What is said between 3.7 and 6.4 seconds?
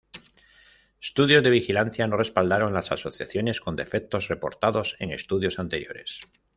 defectos reportados en estudios anteriores.